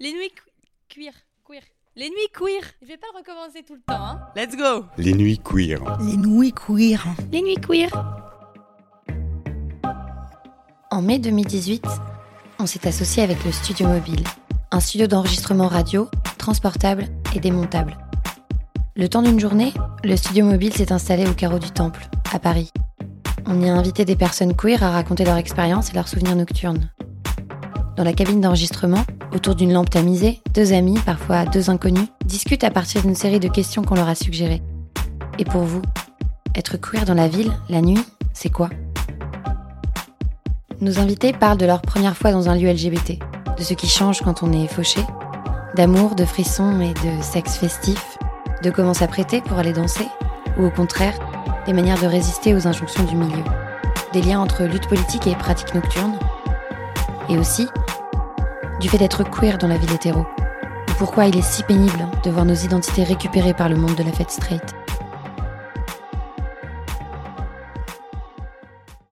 [0.00, 0.30] Les nuits
[0.88, 1.12] queer.
[1.44, 1.62] Queer.
[1.96, 2.62] Les nuits queer.
[2.82, 4.20] Je vais pas le recommencer tout le temps, hein.
[4.36, 5.80] Let's go Les nuits queer.
[6.00, 7.04] Les nuits queer.
[7.32, 7.90] Les nuits queer.
[10.92, 11.84] En mai 2018,
[12.60, 14.22] on s'est associé avec le Studio Mobile,
[14.70, 16.08] un studio d'enregistrement radio,
[16.38, 17.98] transportable et démontable.
[18.94, 19.72] Le temps d'une journée,
[20.04, 22.70] le Studio Mobile s'est installé au carreau du Temple, à Paris.
[23.46, 26.88] On y a invité des personnes queer à raconter leur expérience et leurs souvenirs nocturnes.
[27.96, 29.04] Dans la cabine d'enregistrement,
[29.34, 33.48] autour d'une lampe tamisée, deux amis, parfois deux inconnus, discutent à partir d'une série de
[33.48, 34.62] questions qu'on leur a suggérées.
[35.38, 35.82] Et pour vous,
[36.54, 38.70] être queer dans la ville, la nuit, c'est quoi?
[40.80, 43.18] Nos invités parlent de leur première fois dans un lieu LGBT,
[43.56, 45.00] de ce qui change quand on est fauché,
[45.74, 48.18] d'amour, de frissons et de sexe festif,
[48.62, 50.06] de comment s'apprêter pour aller danser,
[50.58, 51.18] ou au contraire,
[51.66, 53.44] des manières de résister aux injonctions du milieu,
[54.12, 56.18] des liens entre lutte politique et pratique nocturne,
[57.28, 57.66] et aussi
[58.80, 62.30] du fait d'être queer dans la ville hétéro, ou pourquoi il est si pénible de
[62.30, 64.74] voir nos identités récupérées par le monde de la fête straight.